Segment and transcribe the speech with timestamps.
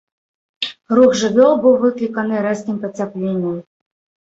[0.99, 3.63] Рух жывёл быў выкліканы рэзкім пацяпленнем.